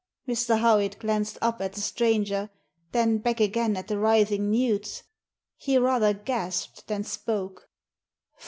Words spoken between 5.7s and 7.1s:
rather gasped than